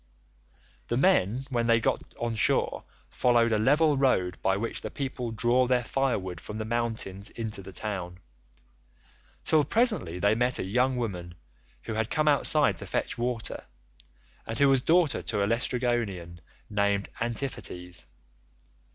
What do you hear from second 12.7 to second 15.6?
to fetch water, and who was daughter to a